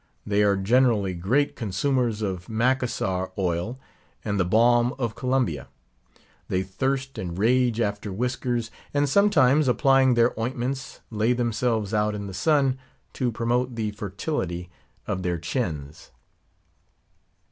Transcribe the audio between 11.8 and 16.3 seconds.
out in the sun, to promote the fertility of their chins.